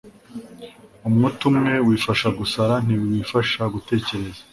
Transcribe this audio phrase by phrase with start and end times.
[1.07, 4.41] umutwe umwe wifasha gusara, ntiwifasha gutekereza